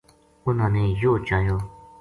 [0.45, 1.57] اُنھاں نے یوہ چایو